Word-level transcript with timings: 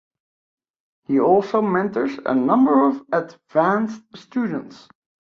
He 1.03 1.19
also 1.19 1.61
mentors 1.61 2.17
a 2.25 2.33
number 2.33 2.87
of 2.87 3.03
advanced 3.13 4.01
students. 4.15 4.87